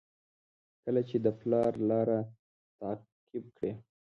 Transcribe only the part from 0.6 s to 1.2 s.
کله چې